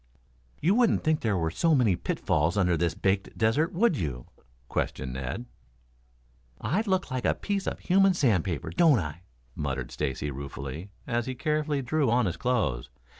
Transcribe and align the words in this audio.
"You 0.59 0.73
wouldn't 0.73 1.03
think 1.03 1.19
there 1.21 1.37
were 1.37 1.51
so 1.51 1.75
many 1.75 1.95
pitfalls 1.95 2.57
under 2.57 2.75
this 2.75 2.95
baked 2.95 3.37
desert, 3.37 3.71
would 3.71 3.95
you?" 3.95 4.25
questioned 4.67 5.13
Ned. 5.13 5.45
"I 6.59 6.81
look 6.87 7.11
like 7.11 7.23
a 7.23 7.35
piece 7.35 7.67
of 7.67 7.79
human 7.81 8.15
sandpaper, 8.15 8.71
don't 8.71 8.97
I?" 8.97 9.21
muttered 9.55 9.91
Stacy 9.91 10.31
ruefully, 10.31 10.89
as 11.05 11.27
he 11.27 11.35
carefully 11.35 11.83
drew 11.83 12.09
on 12.09 12.25
his 12.25 12.35
clothes. 12.35 12.89